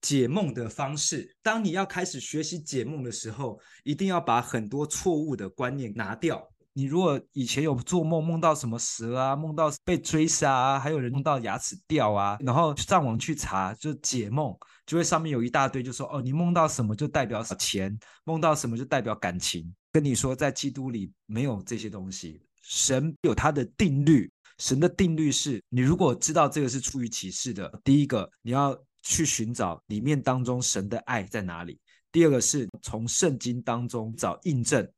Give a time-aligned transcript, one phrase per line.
[0.00, 1.34] 解梦的方式。
[1.42, 6.48] 当你要开始学习解梦的时候，一定要把很多错误的观念拿掉。
[6.74, 14.56] 你如果以前有做梦，梦到什么蛇啊，梦到被追杀啊，还有人梦到牙齿掉啊，然后上网去查，就解梦，
[14.86, 19.74] 就会上面有一大堆，就说哦，你梦到什么就代表钱，梦到什么就代表感情。
[19.90, 28.78] 跟你说，在基督里没有这些东西，神有他的定律，神的定律是你如果知道这个是出于启示的，第一个你要
[29.08, 31.80] 去寻找里面当中神的爱在哪里，
[32.12, 34.88] 第二个是从圣经当中找印证，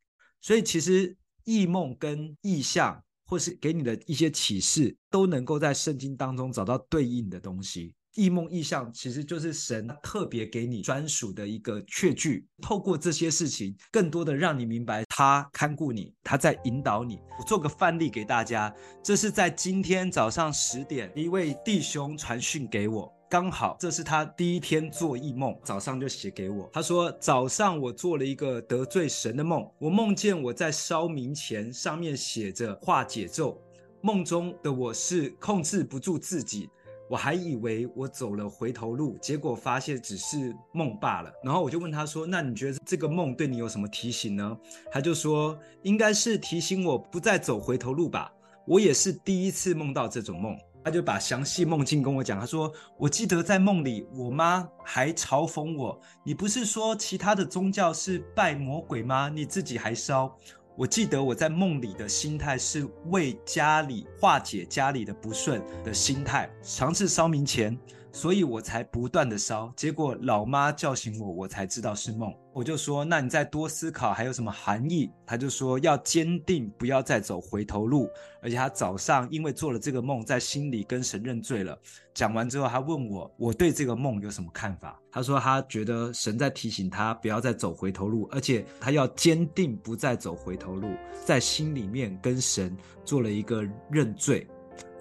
[0.41, 1.17] 所以其实。
[1.45, 7.93] 异梦跟异象，或是给你的一些启示，都能够在圣经当中找到对应的东西。
[8.15, 17.19] 异梦异象其实就是神特别给你专属的一个确据，透过这些事情，更多的让你明白他看顾你，他在引导你。
[17.39, 23.20] 我做个范例给大家，这是在今天早上十点，一位弟兄传讯给我。
[23.31, 26.69] 刚好这是他第一天做异梦，早上就写给我。
[26.73, 33.57] 他说：“早上我做了一个得罪神的梦，我梦见我在烧冥钱，上面写着化解咒。
[34.01, 36.69] 梦中的我是控制不住自己，
[37.09, 41.33] 我还以为我走了回头路，结果发现只是梦罢了。
[41.45, 44.59] 然后我就问他说：‘那你觉得这个梦对你有什么提醒呢？’
[44.91, 48.33] 他就说：‘应该是提醒我不再走回头路吧。’
[48.67, 59.29] 我也是第一次梦到这种梦。”他就把详细梦境跟我讲，他说：“我记得在梦里，我妈还嘲讽我，你不是说其他的宗教是拜魔鬼吗？
[59.29, 60.35] 你自己还烧。”
[60.77, 67.79] 我记得我在梦里的心态是为家里化解家里的不顺的心态，尝试烧冥钱。
[68.13, 72.33] 所以我才不断的烧，结果老妈叫醒我，我才知道是梦。
[72.53, 75.09] 我就说，那你再多思考，还有什么含义？
[75.25, 78.09] 他就说要坚定，不要再走回头路。
[78.43, 81.79] 而且他早上因为做了这个梦，在心里跟神认罪了。
[82.13, 85.01] 讲完之后，他问我，我对这个梦有什么看法？
[85.13, 90.89] 他说他觉得神在提醒他不要再走回头路，而且他要坚定不再走回头路，
[91.25, 94.47] 在心里面跟神做了一个认罪。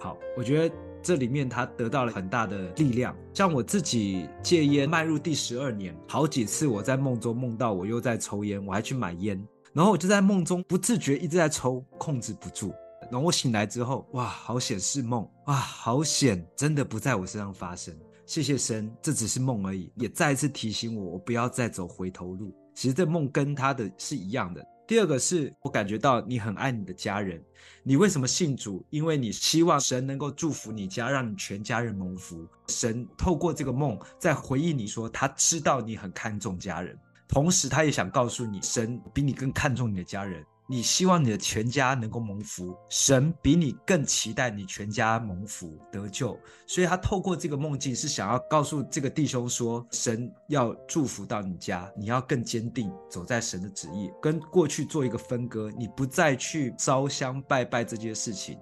[0.00, 0.74] 好，我觉得。
[1.02, 12.70] 这里面他得到了很大的力量，像我自己戒烟迈入第十二年，好几次我在梦中梦到我又在抽烟，我还去买烟，然后我就在梦中不自觉一直在抽，控制不住。
[13.10, 17.96] 然后我醒来之后，哇，好险是梦，哇，好险，真的不在我身上发生。
[18.26, 22.54] 谢谢神，这只是梦而已，也再一次提醒我，我不要再走回头路。
[22.74, 24.62] 其实这梦跟他的是一样的。
[24.90, 27.40] 第二个是我感觉到你很爱你的家人，
[27.84, 28.84] 你为什么信主？
[28.90, 32.44] 因为你希望神能够祝福你家，让你全家人蒙福。
[32.66, 36.98] 神透过这个梦在回应你说，他知道你很看重家人，
[37.28, 40.44] 同时他也想告诉你，神比你更看重你的家人。
[40.70, 58.56] 你希望你的全家能够蒙福，神比你更期待你全家蒙福得救，所以他透过这个梦境是想要告诉这个弟兄说，神要祝福到你家，你要更坚定走在神的旨意，跟过去做一个分割，你不再去烧香拜拜这件事情。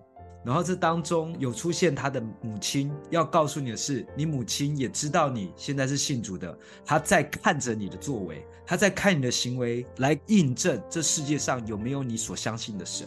[0.48, 13.06] 然后这当中有出现他的母亲，要告诉你的是，你母亲也知道你现在是信主的，她在看着你的作为，她在看你的行为，来印证这世界上有没有你所相信的神。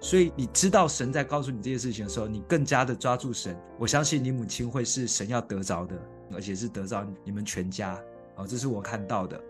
[0.00, 3.56] 所以你知道神在告诉你这些事情的时候，你更加的抓住神。
[3.78, 5.96] 我相信你母亲会是神要得着的，
[6.32, 7.96] 而且是得着你们全家。
[8.34, 9.40] 好，这是我看到的。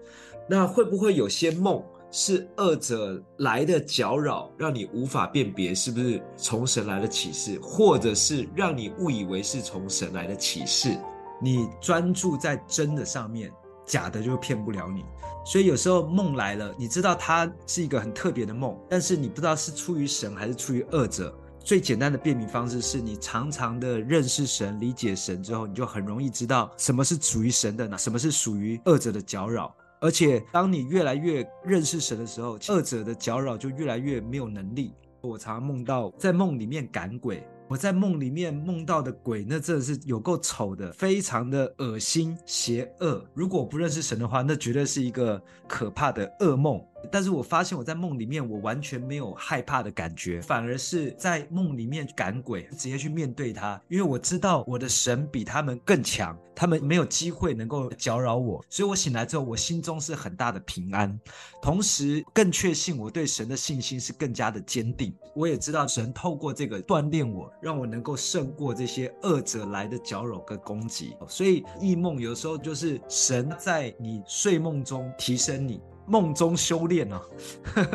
[0.47, 1.83] 那会不会有些梦？
[2.13, 10.97] 是恶者来的搅扰，让你无法辨别是不是从神来的启示，或者是让你误以为是从神来的启示。
[11.41, 13.51] 你专注在真的上面，
[13.87, 15.03] 假的就骗不了你。
[15.45, 21.37] 所以有时候梦来了，你知道它是一个很特别的梦，但是你不知道是出于神还是出于恶者。
[21.65, 29.75] 最简单的辨明方式是你常常的认识神、理解神之后，你就很容易知道什么是属于神的，什么是属于恶者的搅扰。
[30.03, 34.93] 而且，当你越来越认识神的时候，二者的搅扰就越来越没有能力。
[35.21, 43.25] 我常常梦到在梦里面赶鬼，我在梦里面梦到的鬼，那真的是有够丑的，非常的恶心、邪恶。
[43.33, 46.85] 如果不认识神的话，那绝对是一个可怕的噩梦。
[47.11, 61.19] 但是我发现我在梦里面，我完全没有害怕的感觉，反而是在梦里面赶鬼，直接去面对他，因为我知道我的神比他们更强，他们没有机会能够搅扰我，所以我醒来之后，我心中是很大的平安，
[61.61, 65.15] 同时更确信我对神的信心是更加的坚定。
[65.35, 71.17] 我也知道神透过这个锻炼我，让我能够胜过这些恶者来的搅扰跟攻击。
[71.27, 75.81] 所以异梦有时候就是神在你睡梦中提升你。
[76.07, 77.23] 梦中修炼啊，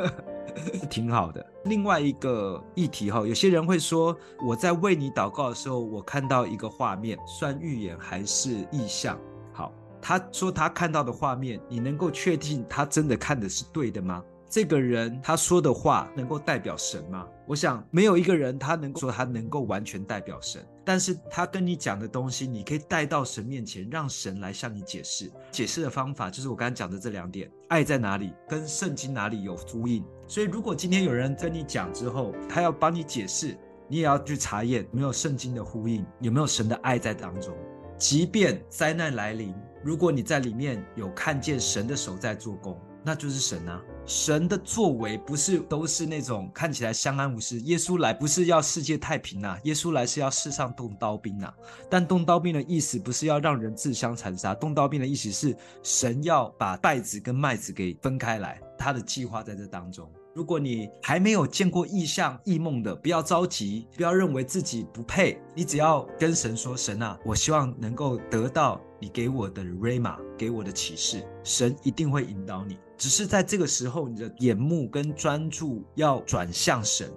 [0.89, 1.45] 挺好的。
[1.65, 4.15] 另外一个议题哈，有些人会说，
[4.45, 9.19] 我在为你祷告的时候，我看到一个画面，算预言还是意象？
[9.53, 14.23] 好，他说他看到的画面，你能够确定他真的看的是对的吗？
[14.49, 17.27] 这个人他说的话能够代表神吗？
[17.45, 25.29] 我想没有一个人他能够说他能够完全代表神，但是他跟你讲的东西，你可以带到神面前，让神来向你解释。
[25.51, 30.03] 解释的方法就是我刚才讲的这两点：爱在哪里，跟圣经哪里有呼应。
[30.27, 33.57] 所以如果今天有人跟你讲之后，他要帮你解释，
[33.89, 37.53] 你也要去查验没有圣经的呼应，有没有神的爱在当中。
[37.97, 39.53] 即便灾难来临，
[39.83, 42.79] 如果你在里面有看见神的手在做工。
[43.03, 43.81] 那就是神啊！
[44.07, 47.59] 神的作为不是都是那种看起来相安无事。
[47.61, 51.53] 耶稣来不是要世界太平呐、啊，耶稣来是要世上动刀兵呐、啊。
[51.89, 60.09] 但动刀兵的意思不是要让人自相残杀，动刀兵的意思是神要把稗子跟麦子给分开来，他的计划在这当中。
[60.33, 72.79] 如果你还没有见过异象、异梦的，不要着急，不要认为自己不配，你只要跟神说：“神啊，我希望能够得到。”你给我的 Rhema，给我的启示，神一定会引导你。
[72.97, 77.11] 只是在这个时候，你的眼目跟专注要转向神。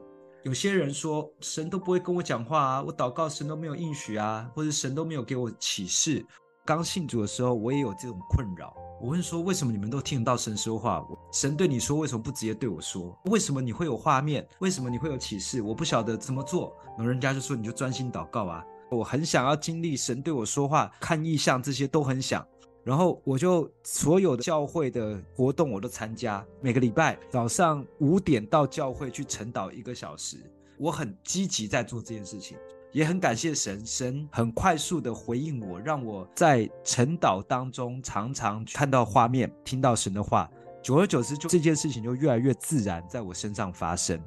[0.44, 6.24] 有些人说，神都不会跟我讲话啊，我祷告神都没有应许啊，或者神都没有给我启示。
[6.64, 8.74] 刚信主的时候，我也有这种困扰。
[9.00, 11.02] 我问说，为什么你们都听得到神说话？
[11.32, 13.18] 神对你说，为什么不直接对我说？
[13.24, 14.46] 为什么你会有画面？
[14.58, 15.62] 为什么你会有启示？
[15.62, 16.76] 我不晓得怎么做。
[16.96, 18.62] 然后人家就说，你就专心祷告啊。
[18.90, 22.46] 我很想要经历神对我说话、看异象，这些都很想。
[22.82, 30.38] 然后我就所有的教会的活动我都参加，每个礼拜早上五点到教会去晨祷一个小时，
[30.78, 32.56] 我很积极在做这件事情，
[32.90, 40.50] 也很感谢神，神很快速的回应我，让我在晨祷当中常常看到画面，听到神的话，
[40.82, 44.18] 久而久之就这件事情就越来越自然在我身上发生。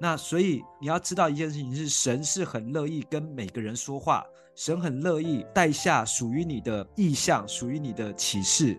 [0.00, 4.24] 那所以你要知道一件事情是，神是很乐意跟每个人说话，
[4.58, 8.76] 神很乐意带下属于你的意象，属于你的启示。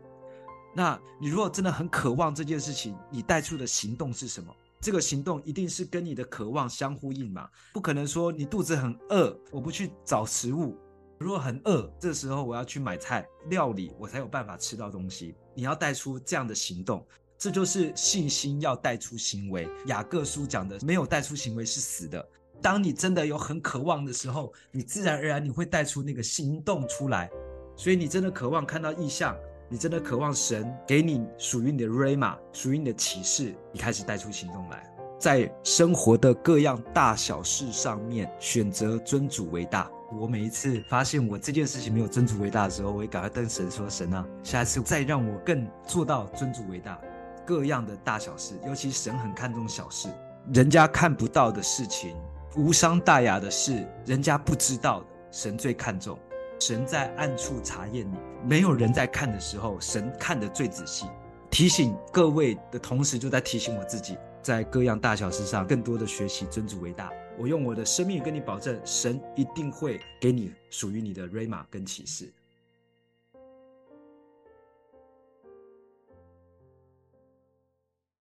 [0.76, 4.54] 那你如果真的很渴望这件事情，你带出的行动是什么？
[4.82, 7.50] 这个行动一定是跟你的渴望相呼应嘛？
[7.72, 10.76] 不可能说你肚子很饿，我不去找食物；
[11.18, 15.34] 如果很饿，这时候我要去买菜料理，我才有办法吃到东西。
[15.56, 17.08] 你要带出这样的行动。
[17.38, 19.66] 这就是信心要带出行为。
[19.86, 22.30] 雅各书讲的，没有带出行为是死的。
[22.62, 27.30] 当你真的有很渴望的时候，你自然而然你会带出那个行动出来。
[27.76, 29.36] 所以你真的渴望看到异象，
[29.70, 34.84] 你真的渴望神给你属于你的 Rhema，属于你的启示，你开始带出行动来，
[35.18, 39.90] 在生活的各样大小事上面选择尊主为大。
[40.20, 47.00] 我每一次发现我这件事情没有尊主为大的时候，我会赶快跟神说：“神啊，下一次再让我更做到尊主为大。”
[47.46, 50.10] 各样的大小事，尤其神很看重小事，
[50.54, 52.16] 人家看不到的事情，
[52.56, 56.18] 无伤大雅的事，人家不知道的，神最看重。
[56.60, 61.06] 神在暗处查验你，没有人在看的时候，神看得最仔细。
[61.52, 67.12] 提醒各位的同时，就在提醒我自己，在各样大小事上，更多的学习尊主为大。
[67.38, 72.30] 我用我的生命跟你保证，神一定会给你属于你的瑞玛跟启示。